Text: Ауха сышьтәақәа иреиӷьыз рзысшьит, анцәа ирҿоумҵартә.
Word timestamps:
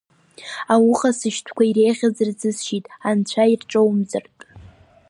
Ауха 0.73 1.09
сышьтәақәа 1.17 1.63
иреиӷьыз 1.65 2.17
рзысшьит, 2.27 2.85
анцәа 3.07 3.43
ирҿоумҵартә. 3.51 4.43